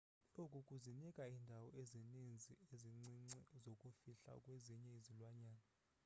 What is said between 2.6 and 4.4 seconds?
ezincinci zokuzifihla